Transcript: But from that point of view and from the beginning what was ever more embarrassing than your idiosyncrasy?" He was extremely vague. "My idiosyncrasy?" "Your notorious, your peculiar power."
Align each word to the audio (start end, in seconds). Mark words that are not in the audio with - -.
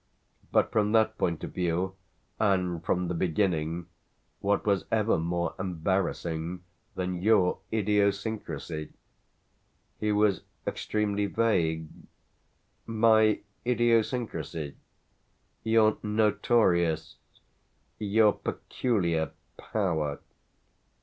But 0.51 0.71
from 0.71 0.93
that 0.93 1.15
point 1.19 1.43
of 1.43 1.53
view 1.53 1.93
and 2.39 2.83
from 2.83 3.07
the 3.07 3.13
beginning 3.13 3.85
what 4.39 4.65
was 4.65 4.85
ever 4.91 5.19
more 5.19 5.53
embarrassing 5.59 6.63
than 6.95 7.21
your 7.21 7.59
idiosyncrasy?" 7.71 8.93
He 9.99 10.11
was 10.11 10.41
extremely 10.65 11.27
vague. 11.27 11.89
"My 12.87 13.41
idiosyncrasy?" 13.63 14.75
"Your 15.63 15.99
notorious, 16.01 17.17
your 17.99 18.33
peculiar 18.33 19.33
power." 19.55 20.17